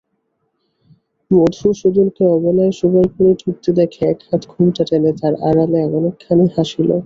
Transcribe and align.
মধুসূদনকে 1.31 2.23
অবেলায় 2.35 2.73
শোবার 2.79 3.05
ঘরে 3.13 3.31
ঢুকতে 3.41 3.69
দেখে 3.79 4.01
একহাত 4.05 4.41
ঘোমটা 4.51 4.83
টেনে 4.89 5.11
তার 5.19 5.33
আড়ালে 5.49 5.79
অনেকখানি 5.97 6.45
হাসলে। 6.55 6.95